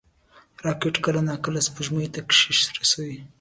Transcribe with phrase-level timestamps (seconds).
[0.65, 3.17] راکټ کله ناکله سپوږمۍ ته کښتۍ رسوي